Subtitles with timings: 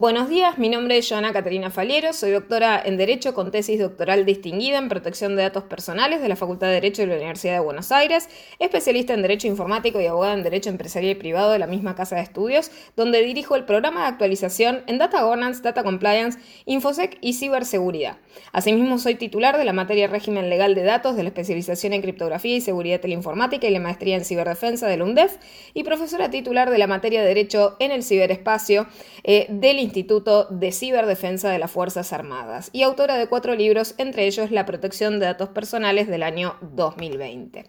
[0.00, 4.24] Buenos días, mi nombre es Joana Caterina Faliero, soy doctora en Derecho con tesis doctoral
[4.24, 7.60] distinguida en protección de datos personales de la Facultad de Derecho de la Universidad de
[7.60, 11.66] Buenos Aires, especialista en Derecho Informático y abogada en Derecho Empresarial y Privado de la
[11.66, 16.38] misma Casa de Estudios, donde dirijo el programa de actualización en Data Governance, Data Compliance,
[16.64, 18.16] Infosec y Ciberseguridad.
[18.52, 22.56] Asimismo, soy titular de la materia Régimen Legal de Datos de la especialización en Criptografía
[22.56, 25.36] y Seguridad Teleinformática y la maestría en Ciberdefensa del UNDEF
[25.74, 28.86] y profesora titular de la materia Derecho en el Ciberespacio
[29.24, 34.26] eh, del Instituto de Ciberdefensa de las Fuerzas Armadas y autora de cuatro libros, entre
[34.26, 37.68] ellos La protección de datos personales del año 2020.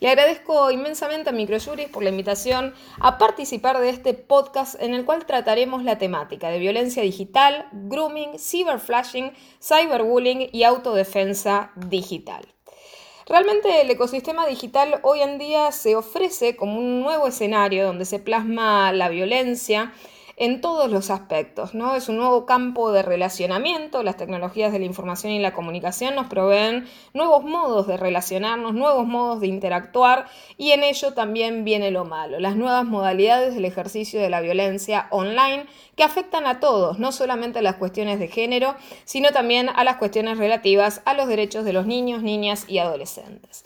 [0.00, 5.06] Le agradezco inmensamente a Microjuris por la invitación a participar de este podcast en el
[5.06, 12.44] cual trataremos la temática de violencia digital, grooming, ciberflashing, cyberbullying y autodefensa digital.
[13.26, 18.18] Realmente el ecosistema digital hoy en día se ofrece como un nuevo escenario donde se
[18.18, 19.94] plasma la violencia
[20.36, 21.94] en todos los aspectos, ¿no?
[21.94, 26.26] Es un nuevo campo de relacionamiento, las tecnologías de la información y la comunicación nos
[26.26, 32.04] proveen nuevos modos de relacionarnos, nuevos modos de interactuar y en ello también viene lo
[32.04, 37.12] malo, las nuevas modalidades del ejercicio de la violencia online que afectan a todos, no
[37.12, 41.64] solamente a las cuestiones de género, sino también a las cuestiones relativas a los derechos
[41.64, 43.64] de los niños, niñas y adolescentes.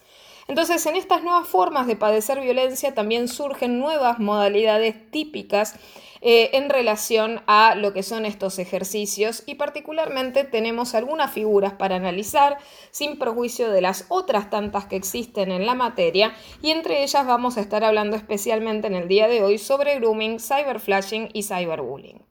[0.48, 5.74] Entonces, en estas nuevas formas de padecer violencia también surgen nuevas modalidades típicas
[6.22, 11.96] eh, en relación a lo que son estos ejercicios y particularmente tenemos algunas figuras para
[11.96, 12.56] analizar
[12.90, 17.56] sin perjuicio de las otras tantas que existen en la materia y entre ellas vamos
[17.56, 22.22] a estar hablando especialmente en el día de hoy sobre grooming, cyberflashing y cyberbullying.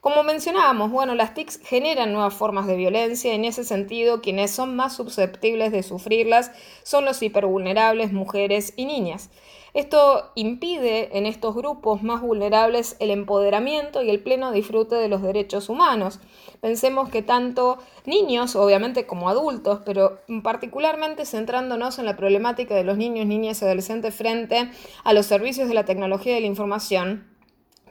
[0.00, 4.50] Como mencionábamos, bueno, las TICs generan nuevas formas de violencia y en ese sentido quienes
[4.50, 9.30] son más susceptibles de sufrirlas son los hipervulnerables, mujeres y niñas.
[9.76, 15.20] Esto impide en estos grupos más vulnerables el empoderamiento y el pleno disfrute de los
[15.20, 16.18] derechos humanos.
[16.62, 22.96] Pensemos que tanto niños, obviamente como adultos, pero particularmente centrándonos en la problemática de los
[22.96, 24.70] niños, niñas y adolescentes frente
[25.04, 27.35] a los servicios de la tecnología de la información,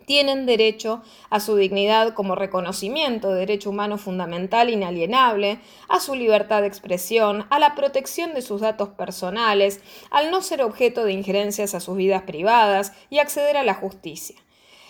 [0.06, 6.62] tienen derecho a su dignidad como reconocimiento de derecho humano fundamental inalienable, a su libertad
[6.62, 11.76] de expresión, a la protección de sus datos personales, al no ser objeto de injerencias
[11.76, 14.36] a sus vidas privadas y acceder a la justicia.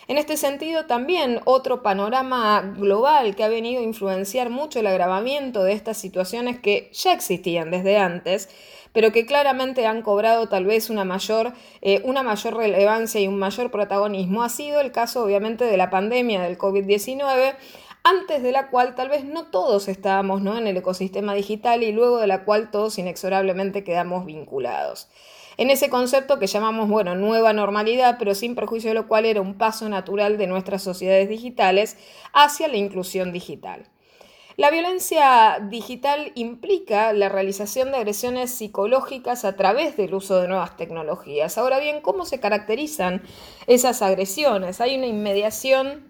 [0.08, 5.64] En este sentido, también otro panorama global que ha venido a influenciar mucho el agravamiento
[5.64, 8.50] de estas situaciones que ya existían desde antes,
[8.96, 11.52] pero que claramente han cobrado tal vez una mayor,
[11.82, 15.90] eh, una mayor relevancia y un mayor protagonismo, ha sido el caso obviamente de la
[15.90, 17.58] pandemia del COVID-19
[18.06, 20.58] antes de la cual tal vez no todos estábamos ¿no?
[20.58, 25.10] en el ecosistema digital y luego de la cual todos inexorablemente quedamos vinculados.
[25.58, 29.42] En ese concepto que llamamos, bueno, nueva normalidad, pero sin perjuicio de lo cual era
[29.42, 31.98] un paso natural de nuestras sociedades digitales
[32.32, 33.90] hacia la inclusión digital.
[34.58, 40.78] La violencia digital implica la realización de agresiones psicológicas a través del uso de nuevas
[40.78, 41.58] tecnologías.
[41.58, 43.22] Ahora bien, ¿cómo se caracterizan
[43.68, 44.80] esas agresiones?
[44.80, 46.10] Hay una inmediación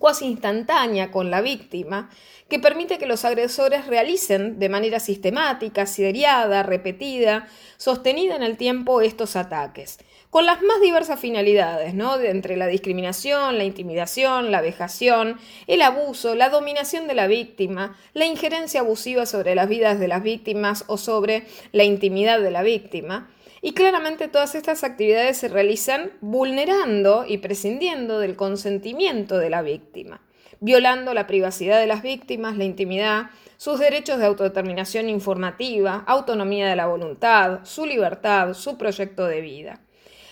[0.00, 2.10] cuasi instantánea con la víctima
[2.48, 7.46] que permite que los agresores realicen de manera sistemática, seriada, repetida,
[7.76, 9.98] sostenida en el tiempo estos ataques
[10.30, 12.20] con las más diversas finalidades, ¿no?
[12.20, 18.26] entre la discriminación, la intimidación, la vejación, el abuso, la dominación de la víctima, la
[18.26, 23.30] injerencia abusiva sobre las vidas de las víctimas o sobre la intimidad de la víctima.
[23.62, 30.20] Y claramente todas estas actividades se realizan vulnerando y prescindiendo del consentimiento de la víctima,
[30.60, 36.76] violando la privacidad de las víctimas, la intimidad, sus derechos de autodeterminación informativa, autonomía de
[36.76, 39.80] la voluntad, su libertad, su proyecto de vida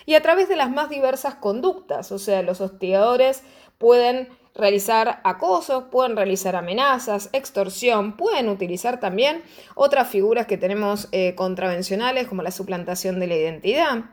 [0.07, 3.43] y a través de las más diversas conductas, o sea, los hostigadores
[3.77, 9.43] pueden realizar acosos, pueden realizar amenazas, extorsión, pueden utilizar también
[9.75, 14.05] otras figuras que tenemos eh, contravencionales como la suplantación de la identidad.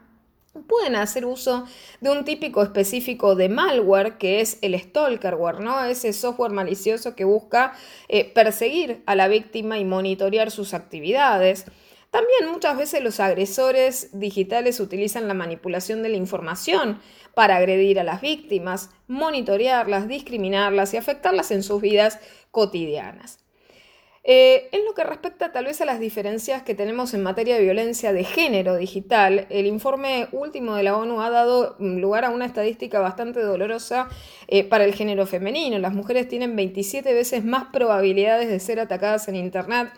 [0.67, 1.65] Pueden hacer uso
[1.99, 5.83] de un típico específico de malware que es el stalkerware, ¿no?
[5.83, 7.73] Ese software malicioso que busca
[8.07, 11.65] eh, perseguir a la víctima y monitorear sus actividades.
[12.13, 16.99] También muchas veces los agresores digitales utilizan la manipulación de la información
[17.33, 22.19] para agredir a las víctimas, monitorearlas, discriminarlas y afectarlas en sus vidas
[22.51, 23.39] cotidianas.
[24.23, 27.63] Eh, en lo que respecta tal vez a las diferencias que tenemos en materia de
[27.63, 32.45] violencia de género digital, el informe último de la ONU ha dado lugar a una
[32.45, 34.07] estadística bastante dolorosa
[34.47, 35.79] eh, para el género femenino.
[35.79, 39.89] Las mujeres tienen 27 veces más probabilidades de ser atacadas en Internet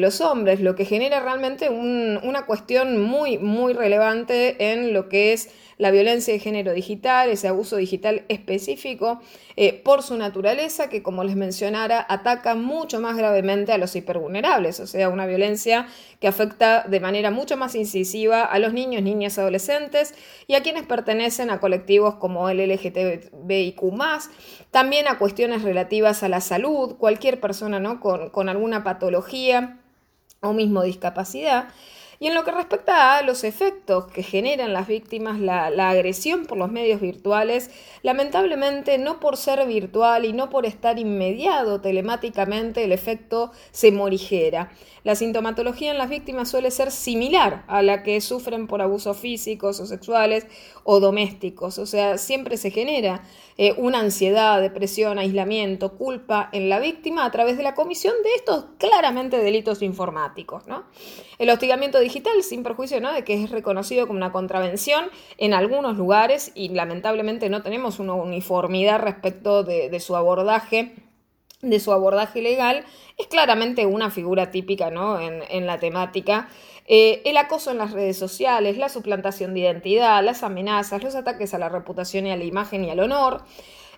[0.00, 5.50] los hombres, lo que genera realmente una cuestión muy, muy relevante en lo que es
[5.78, 9.20] la violencia de género digital, ese abuso digital específico,
[9.56, 14.80] eh, por su naturaleza, que como les mencionara, ataca mucho más gravemente a los hipervulnerables,
[14.80, 15.86] o sea, una violencia
[16.18, 20.14] que afecta de manera mucho más incisiva a los niños, niñas, adolescentes
[20.46, 23.82] y a quienes pertenecen a colectivos como el LGTBIQ,
[24.70, 28.00] también a cuestiones relativas a la salud, cualquier persona ¿no?
[28.00, 29.82] con alguna patología
[30.48, 31.68] o mismo discapacidad.
[32.18, 36.56] Y en lo que respecta a los efectos que generan las víctimas, la, agresión por
[36.56, 37.70] los medios virtuales,
[38.02, 44.72] lamentablemente no por ser virtual y no por estar inmediado telemáticamente, el efecto se morigera.
[45.04, 49.78] La sintomatología en las víctimas suele ser similar a la que sufren por abusos físicos
[49.78, 50.46] o sexuales
[50.82, 53.22] o domésticos, o sea, siempre se genera
[53.58, 58.34] eh, una ansiedad, depresión, aislamiento, culpa en la víctima a través de la comisión de
[58.34, 60.66] estos claramente delitos informáticos.
[60.66, 60.84] ¿no?
[61.38, 63.12] El hostigamiento digital, sin perjuicio ¿no?
[63.12, 68.14] de que es reconocido como una contravención en algunos lugares y lamentablemente no tenemos una
[68.14, 70.94] uniformidad respecto de, su abordaje
[71.62, 72.84] de su abordaje legal,
[73.16, 75.18] es claramente una figura típica ¿no?
[75.18, 76.48] en, la temática.
[76.86, 81.54] Eh, el acoso en las redes sociales, la suplantación de identidad, las amenazas, los ataques
[81.54, 83.42] a la reputación y a la imagen y al honor,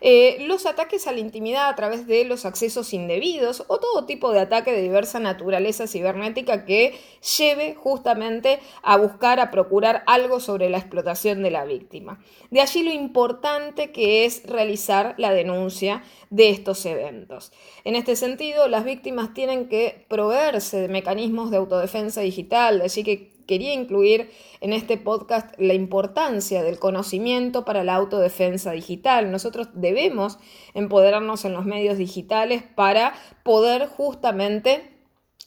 [0.01, 4.33] eh, los ataques a la intimidad a través de los accesos indebidos o todo tipo
[4.33, 6.95] de ataque de diversa naturaleza cibernética que
[7.39, 12.23] lleve justamente a buscar, a procurar algo sobre la explotación de la víctima.
[12.51, 17.53] De allí lo importante que es realizar la denuncia de estos eventos.
[17.85, 23.05] En este sentido, las víctimas tienen que proveerse de mecanismos de autodefensa digital, de allí
[23.05, 24.31] que quería incluir
[24.61, 29.33] en este podcast la importancia del conocimiento para la autodefensa digital.
[29.33, 30.39] Nosotros debemos
[30.75, 34.98] empoderarnos en los medios digitales para poder justamente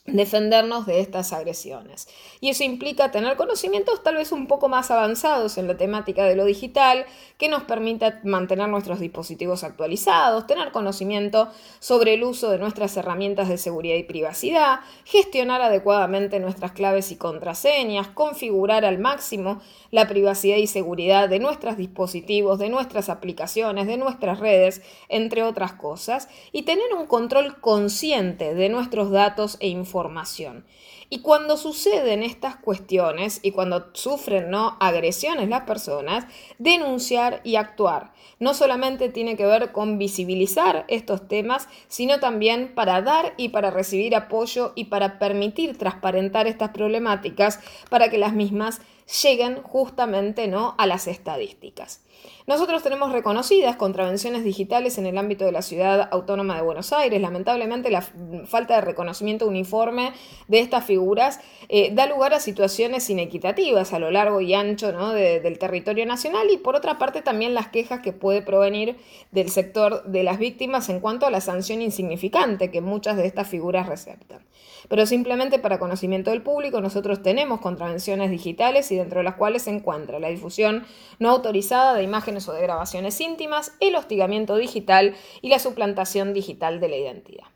[0.04, 2.08] defendernos de estas agresiones.
[2.40, 6.34] Y eso implica tener conocimientos tal vez un poco más avanzados en la temática de
[6.34, 7.06] lo digital,
[7.38, 13.48] que nos permita mantener nuestros dispositivos actualizados, tener conocimiento sobre el uso de nuestras herramientas
[13.48, 19.60] de seguridad y privacidad, gestionar adecuadamente nuestras claves y contraseñas, configurar al máximo
[19.92, 25.74] la privacidad y seguridad de nuestros dispositivos, de nuestras aplicaciones, de nuestras redes, entre otras
[25.74, 30.64] cosas, y tener un control consciente de nuestros datos e informaciones información.
[31.10, 34.78] Y cuando suceden estas cuestiones y cuando sufren ¿no?
[34.80, 36.24] agresiones las personas,
[36.58, 38.14] denunciar y actuar.
[38.38, 43.70] No solamente tiene que ver con visibilizar estos temas, sino también para dar y para
[43.70, 47.60] recibir apoyo y para permitir transparentar estas problemáticas
[47.90, 48.80] para que las mismas
[49.22, 50.74] lleguen justamente ¿no?
[50.78, 52.00] a las estadísticas.
[52.46, 57.20] Nosotros tenemos reconocidas contravenciones digitales en el ámbito de la ciudad autónoma de Buenos Aires.
[57.20, 58.02] Lamentablemente la
[58.46, 60.12] falta de reconocimiento uniforme
[60.48, 65.58] de estas figuras eh, da lugar a situaciones inequitativas a lo largo y ancho del
[65.58, 68.96] territorio nacional y por otra parte también las quejas que puede provenir
[69.30, 73.48] del sector de las víctimas en cuanto a la sanción insignificante que muchas de estas
[73.48, 74.44] figuras receptan.
[74.92, 79.62] Pero simplemente para conocimiento del público nosotros tenemos contravenciones digitales y dentro de las cuales
[79.62, 80.84] se encuentra la difusión
[81.18, 86.78] no autorizada de imágenes o de grabaciones íntimas, el hostigamiento digital y la suplantación digital
[86.78, 87.46] de la identidad.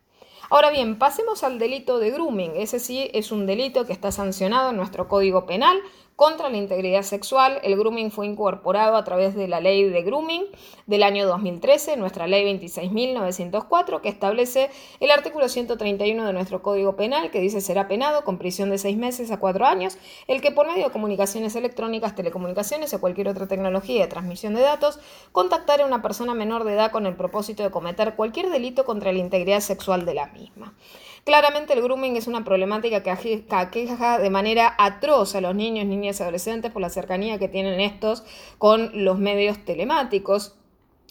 [0.48, 2.52] Ahora bien, pasemos al delito de grooming.
[2.56, 5.76] Ese sí es un delito que está sancionado en nuestro Código Penal
[6.16, 7.60] contra la integridad sexual.
[7.62, 10.46] El grooming fue incorporado a través de la ley de grooming
[10.86, 14.70] del año 2013, nuestra ley 26.904, que establece
[15.00, 18.96] el artículo 131 de nuestro Código Penal, que dice será penado con prisión de seis
[18.96, 23.46] meses a cuatro años, el que por medio de comunicaciones electrónicas, telecomunicaciones o cualquier otra
[23.46, 24.98] tecnología de transmisión de datos,
[25.32, 29.12] contactare a una persona menor de edad con el propósito de cometer cualquier delito contra
[29.12, 30.74] la integridad sexual de la misma.
[31.26, 36.20] Claramente el grooming es una problemática que aqueja de manera atroz a los niños, niñas
[36.20, 38.22] y adolescentes por la cercanía que tienen estos
[38.58, 40.54] con los medios telemáticos.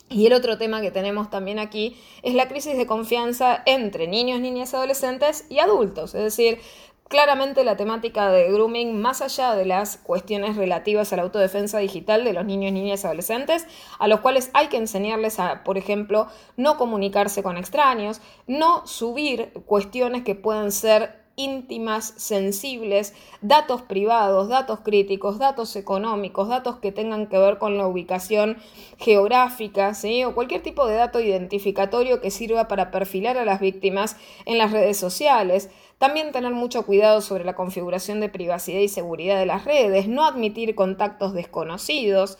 [0.10, 4.39] Y el otro tema que tenemos también aquí es la crisis de confianza entre niños,
[4.39, 6.15] niñas, adolescentes y adultos.
[6.15, 6.60] Es decir,
[7.07, 12.24] Claramente la temática de grooming, más allá de las cuestiones relativas a la autodefensa digital
[12.24, 13.67] de los niños, niñas y adolescentes,
[14.00, 19.51] a los cuales hay que enseñarles a, por ejemplo, no comunicarse con extraños, no subir
[19.67, 27.27] cuestiones que puedan ser íntimas, sensibles, datos privados, datos críticos, datos económicos, datos que tengan
[27.27, 28.57] que ver con la ubicación
[28.97, 30.24] geográfica, ¿sí?
[30.24, 34.71] o cualquier tipo de dato identificatorio que sirva para perfilar a las víctimas en las
[34.71, 35.69] redes sociales.
[36.05, 40.24] También tener mucho cuidado sobre la configuración de privacidad y seguridad de las redes, no
[40.24, 42.38] admitir contactos desconocidos.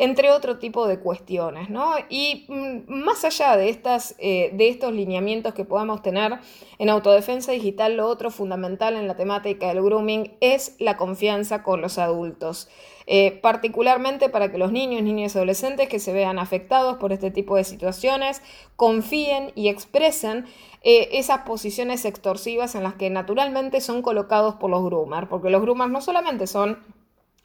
[0.00, 1.92] Entre otro tipo de cuestiones, ¿no?
[2.08, 6.38] Y mm, más allá de, estas, eh, de estos lineamientos que podamos tener
[6.78, 11.80] en autodefensa digital, lo otro fundamental en la temática del grooming es la confianza con
[11.80, 12.68] los adultos.
[13.10, 17.30] Eh, particularmente para que los niños, niñas y adolescentes que se vean afectados por este
[17.30, 18.42] tipo de situaciones
[18.76, 20.44] confíen y expresen
[20.82, 25.62] eh, esas posiciones extorsivas en las que naturalmente son colocados por los groomers, porque los
[25.62, 26.78] groomers no solamente son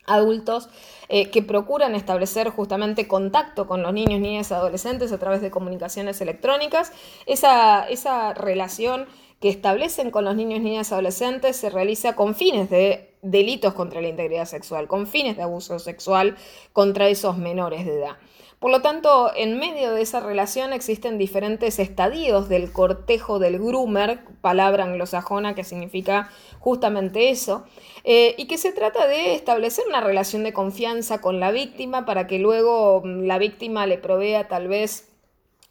[0.06, 0.70] adultos
[1.10, 6.20] eh, que procuran establecer justamente contacto con los niños, niñas adolescentes a través de comunicaciones
[6.22, 6.92] electrónicas.
[7.26, 9.08] Esa, esa relación
[9.44, 14.08] que establecen con los niños, niñas adolescentes se realiza con fines de delitos contra la
[14.08, 16.38] integridad sexual, con fines de abuso sexual
[16.72, 18.16] contra esos menores de edad.
[18.60, 24.22] Por lo tanto, en medio de esa relación existen diferentes estadios del cortejo del groomer,
[24.40, 27.66] palabra anglosajona que significa justamente eso,
[28.06, 32.28] eh, y que se trata de establecer una relación de confianza con la víctima para
[32.28, 35.13] que luego mm, la víctima le provea tal vez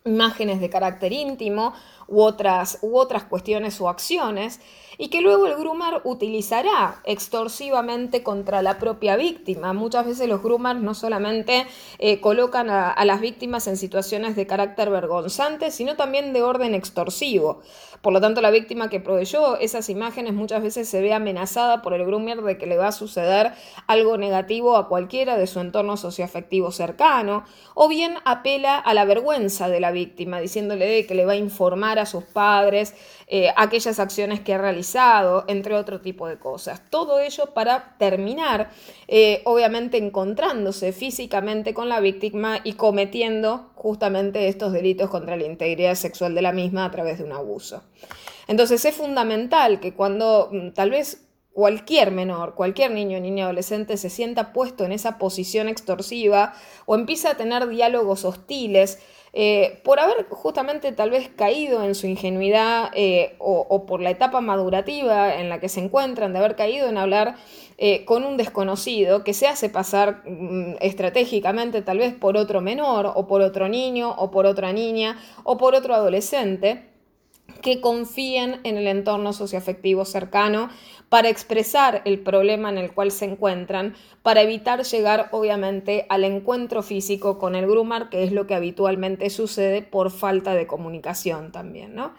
[0.04, 1.74] imágenes de carácter íntimo
[2.08, 4.60] u otras, u otras cuestiones o acciones
[4.98, 9.72] y que luego el groomer utilizará extorsivamente contra la propia víctima.
[9.72, 11.66] Muchas veces los groomers no solamente
[11.98, 17.62] eh, colocan a, las víctimas en situaciones de carácter vergonzante, sino también de orden extorsivo.
[18.02, 21.94] Por lo tanto, la víctima que proveyó esas imágenes muchas veces se ve amenazada por
[21.94, 23.52] el groomer de que le va a suceder
[23.86, 27.44] algo negativo a cualquiera de su entorno socioafectivo cercano,
[27.74, 31.98] o bien apela a la vergüenza de la víctima, diciéndole que le va a informar
[31.98, 32.94] a sus padres
[33.28, 36.82] eh, aquellas acciones que ha realizado, entre otro tipo de cosas.
[36.90, 38.70] Todo ello para terminar,
[39.08, 45.94] eh, obviamente, encontrándose físicamente con la víctima y cometiendo justamente estos delitos contra la integridad
[45.94, 47.82] sexual de la misma a través de un abuso.
[48.48, 54.10] Entonces es fundamental que cuando mm, tal vez cualquier menor, cualquier niño, niña, adolescente se
[54.10, 56.54] sienta puesto en esa posición extorsiva
[56.86, 58.98] o empieza a tener diálogos hostiles,
[59.34, 64.42] eh, por haber justamente tal vez caído en su ingenuidad eh, o, por la etapa
[64.42, 67.36] madurativa en la que se encuentran, de haber caído en hablar
[67.78, 73.10] eh, con un desconocido que se hace pasar mm, estratégicamente tal vez por otro menor
[73.14, 76.91] o por otro niño o por otra niña o por otro adolescente
[77.62, 80.68] que confíen en el entorno socioafectivo cercano
[81.08, 86.82] para expresar el problema en el cual se encuentran, para evitar llegar obviamente al encuentro
[86.82, 91.94] físico con el groomer, que es lo que habitualmente sucede por falta de comunicación también,
[91.94, 92.12] ¿no?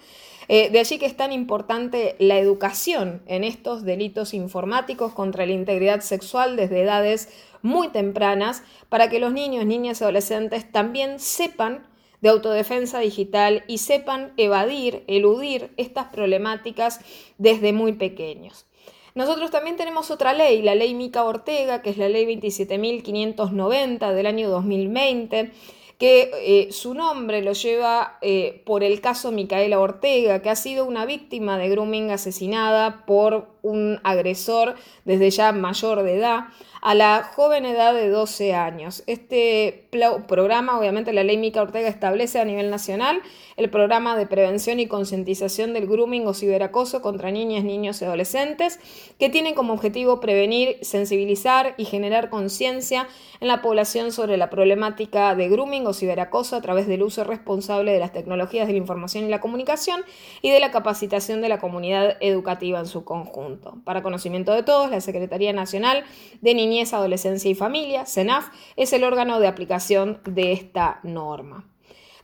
[0.48, 5.54] Eh, de allí que es tan importante la educación en estos delitos informáticos contra la
[5.54, 7.30] integridad sexual desde edades
[7.62, 11.88] muy tempranas, para que los niños, niñas y adolescentes también sepan
[12.24, 17.02] de autodefensa digital y sepan evadir, eludir estas problemáticas
[17.38, 18.66] desde muy pequeños.
[19.14, 24.26] Nosotros también tenemos otra ley, la ley Mica Ortega, que es la ley 27.590 del
[24.26, 25.52] año 2020
[26.00, 30.86] que eh, su nombre lo lleva eh, por el caso Micaela Ortega, que ha sido
[30.86, 34.76] una víctima de grooming asesinada por un agresor
[35.06, 36.46] desde ya mayor de edad
[36.84, 39.04] a la joven edad de 12 años.
[39.08, 39.88] Este
[40.28, 43.22] programa, obviamente la ley Mica Ortega establece a nivel nacional
[43.56, 48.82] el programa de prevención y concientización del grooming o ciberacoso contra niñas, niños y adolescentes,
[49.18, 53.08] que tiene como objetivo prevenir, sensibilizar y generar conciencia
[53.40, 57.94] en la población sobre la problemática de grooming o ciberacoso a través del uso responsable
[57.94, 60.02] de las tecnologías de la información y la comunicación
[60.42, 63.78] y de la capacitación de la comunidad educativa en su conjunto.
[63.86, 66.04] Para conocimiento de todos, la Secretaría Nacional
[66.42, 71.70] de Niñez Adolescencia y Familia, CENAF, es el órgano de aplicación de esta norma.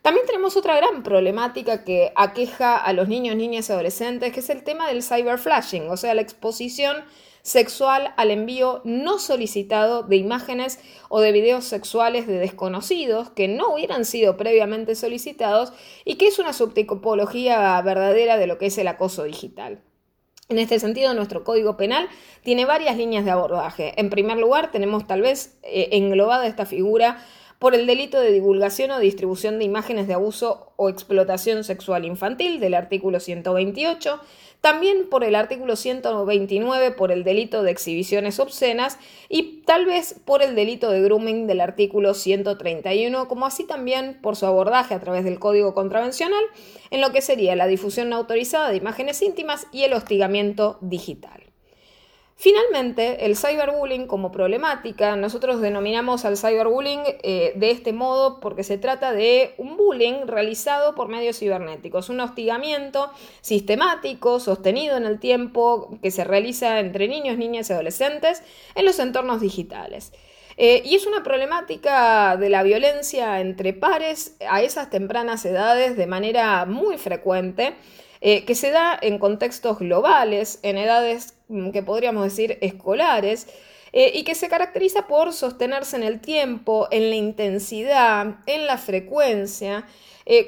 [0.01, 4.49] También tenemos otra gran problemática que aqueja a los niños, niñas y adolescentes, que es
[4.49, 6.97] el tema del cyberflashing, o sea, la exposición
[7.41, 10.79] sexual al envío no solicitado de imágenes
[11.09, 15.73] o de videos sexuales de desconocidos que no hubieran sido previamente solicitados
[16.05, 19.83] y que es una subtipología verdadera de lo que es el acoso digital.
[20.51, 22.09] En este sentido, nuestro Código Penal
[22.41, 23.93] tiene varias líneas de abordaje.
[23.97, 27.23] En primer lugar, tenemos tal vez eh, englobada esta figura
[27.59, 32.61] por el delito de divulgación o distribución de imágenes de abuso o explotación sexual infantil
[32.61, 34.21] del artículo 128,
[34.61, 38.97] también por el artículo 129 por el delito de exhibiciones obscenas
[39.27, 44.37] y tal vez por el delito de grooming del artículo 131, como así también por
[44.37, 46.43] su abordaje a través del Código Contravencional
[46.91, 51.48] en lo que sería la difusión no autorizada de imágenes íntimas y el hostigamiento digital.
[52.41, 58.77] Finalmente, el cyberbullying como problemática, nosotros denominamos al cyberbullying eh, de este modo porque se
[58.77, 65.99] trata de un bullying realizado por medios cibernéticos, un hostigamiento sistemático, sostenido en el tiempo,
[66.01, 68.41] que se realiza entre niños, niñas y adolescentes
[68.73, 70.13] en los entornos digitales.
[70.55, 76.07] Eh, y es una problemática de la violencia entre pares a esas tempranas edades de
[76.07, 77.75] manera muy frecuente,
[78.21, 81.33] eh, que se da en contextos globales, en edades
[81.73, 83.47] que podríamos decir escolares,
[83.91, 88.77] eh, y que se caracteriza por sostenerse en el tiempo, en la intensidad, en la
[88.77, 89.87] frecuencia,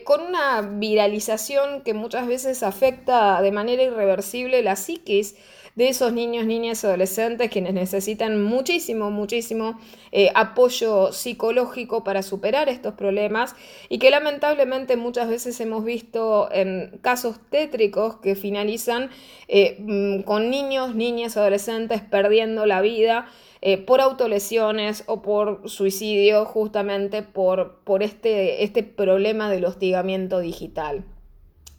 [0.03, 5.35] con una viralización que muchas veces afecta de manera irreversible la psiquis
[5.75, 9.79] de esos niños, niñas adolescentes quienes necesitan muchísimo, muchísimo
[10.11, 13.55] eh, apoyo psicológico para superar estos problemas
[13.87, 19.09] y que lamentablemente muchas veces hemos visto en casos tétricos que finalizan
[19.47, 23.29] eh, mm, con niños, niñas, adolescentes perdiendo la vida.
[23.63, 31.05] Eh, por autolesiones o por suicidio, justamente por, por este, este problema del hostigamiento digital.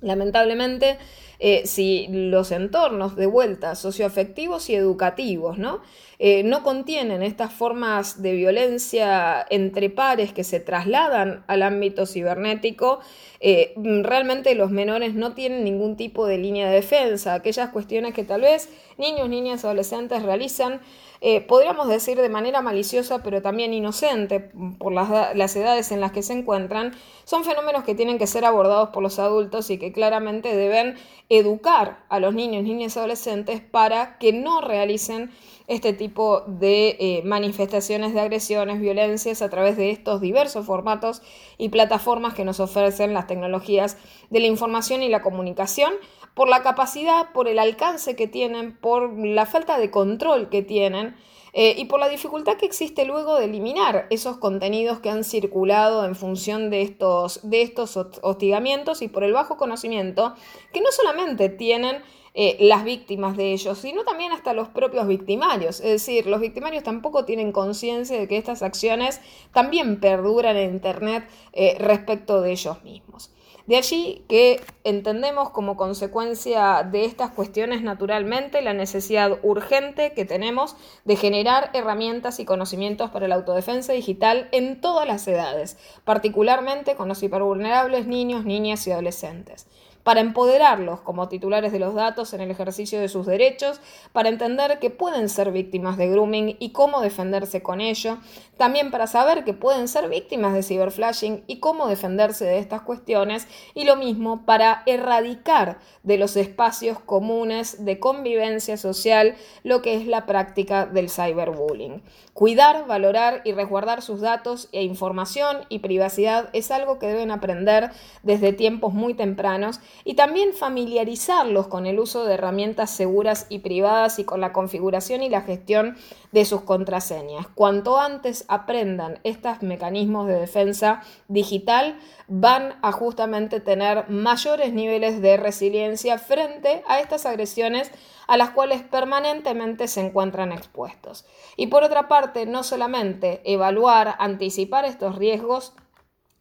[0.00, 0.98] Lamentablemente,
[1.44, 5.80] eh, si los entornos de vuelta socioafectivos y educativos ¿no?
[6.20, 13.00] Eh, no contienen estas formas de violencia entre pares que se trasladan al ámbito cibernético,
[13.40, 17.34] eh, realmente los menores no tienen ningún tipo de línea de defensa.
[17.34, 18.68] Aquellas cuestiones que tal vez
[18.98, 20.80] niños, niñas, adolescentes realizan
[21.24, 26.20] eh, podríamos decir de manera maliciosa, pero también inocente por las, edades en las que
[26.20, 30.56] se encuentran, son fenómenos que tienen que ser abordados por los adultos y que claramente
[30.56, 30.96] deben
[31.38, 35.30] educar a los niños, niñas y adolescentes para que no realicen
[35.66, 41.22] este tipo de eh, manifestaciones de agresiones, violencias a través de estos diversos formatos
[41.56, 43.96] y plataformas que nos ofrecen las tecnologías
[44.28, 45.94] de la información y la comunicación
[46.34, 51.16] por la capacidad, por el alcance que tienen, por la falta de control que tienen
[51.52, 56.04] eh, y por la dificultad que existe luego de eliminar esos contenidos que han circulado
[56.06, 60.34] en función de estos, de estos hostigamientos y por el bajo conocimiento
[60.72, 62.02] que no solamente tienen
[62.34, 65.80] eh, las víctimas de ellos, sino también hasta los propios victimarios.
[65.80, 69.20] Es decir, los victimarios tampoco tienen conciencia de que estas acciones
[69.52, 73.30] también perduran en Internet eh, respecto de ellos mismos.
[73.66, 80.76] De allí que entendemos como consecuencia de estas cuestiones naturalmente la necesidad urgente que tenemos
[81.04, 87.08] de generar herramientas y conocimientos para la autodefensa digital en todas las edades, particularmente con
[87.08, 89.66] los hipervulnerables niños, niñas y adolescentes
[90.02, 93.80] para empoderarlos como titulares de los datos en el ejercicio de sus derechos,
[94.12, 98.18] para entender que pueden ser víctimas de grooming y cómo defenderse con ello,
[98.56, 103.48] también para saber que pueden ser víctimas de ciberflashing y cómo defenderse de estas cuestiones,
[103.74, 110.06] y lo mismo para erradicar de los espacios comunes de convivencia social lo que es
[110.06, 112.02] la práctica del cyberbullying.
[112.34, 117.90] Cuidar, valorar y resguardar sus datos e información y privacidad es algo que deben aprender
[118.22, 124.18] desde tiempos muy tempranos y también familiarizarlos con el uso de herramientas seguras y privadas
[124.18, 125.96] y con la configuración y la gestión
[126.32, 127.46] de sus contraseñas.
[127.54, 135.36] Cuanto antes aprendan estos mecanismos de defensa digital, van a justamente tener mayores niveles de
[135.36, 137.90] resiliencia frente a estas agresiones
[138.26, 141.26] a las cuales permanentemente se encuentran expuestos.
[141.56, 145.74] Y por otra parte, no solamente evaluar, anticipar estos riesgos,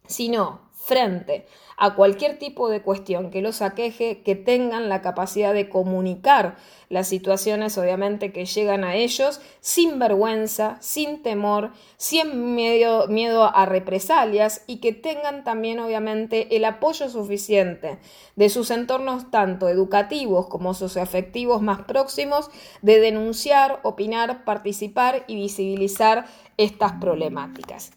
[0.06, 5.68] sino frente a cualquier tipo de cuestión que los aqueje, que tengan la capacidad de
[5.68, 6.56] comunicar
[6.88, 13.64] las situaciones obviamente que llegan a ellos sin vergüenza, sin temor, sin miedo, miedo a
[13.64, 17.98] represalias y que tengan también obviamente el apoyo suficiente
[18.36, 22.50] de sus entornos tanto educativos como socioafectivos más próximos
[22.82, 27.92] de denunciar, opinar, participar y visibilizar estas problemáticas.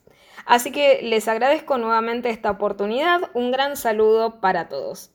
[0.46, 3.32] Así que les agradezco nuevamente esta oportunidad.
[3.34, 5.15] Un gran saludo para todos.